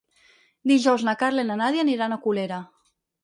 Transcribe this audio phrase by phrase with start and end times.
[0.71, 2.61] Dijous na Carla i na Nàdia aniran a Colera.